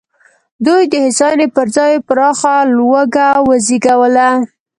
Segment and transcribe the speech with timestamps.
[0.65, 4.29] دوی د هوساینې پر ځای پراخه لوږه وزېږوله.